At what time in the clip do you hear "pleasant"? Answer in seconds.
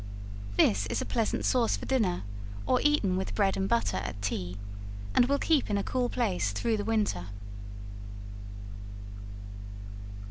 1.05-1.45